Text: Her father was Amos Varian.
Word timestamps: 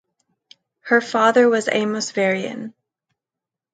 Her 0.79 0.99
father 0.99 1.47
was 1.47 1.69
Amos 1.71 2.09
Varian. 2.09 2.73